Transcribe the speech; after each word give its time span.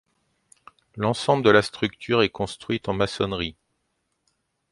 L'ensemble 0.95 1.43
de 1.45 1.51
la 1.51 1.61
structure 1.61 2.23
est 2.23 2.31
construite 2.31 2.89
en 2.89 2.93
maçonnerie. 2.93 3.55